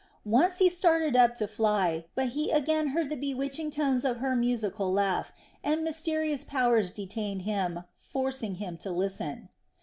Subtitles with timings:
[0.25, 4.35] Once he started up to fly, but he again heard the bewitching tones of her
[4.35, 5.31] musical laugh,
[5.63, 9.49] and mysterious powers detained him, forcing him to listen.